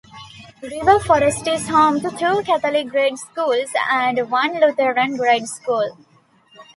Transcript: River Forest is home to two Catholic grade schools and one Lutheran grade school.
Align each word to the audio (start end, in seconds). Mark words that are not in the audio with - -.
River 0.63 0.99
Forest 0.99 1.47
is 1.47 1.67
home 1.67 2.01
to 2.01 2.09
two 2.09 2.41
Catholic 2.43 2.87
grade 2.89 3.19
schools 3.19 3.69
and 3.91 4.31
one 4.31 4.59
Lutheran 4.59 5.15
grade 5.15 5.47
school. 5.47 5.95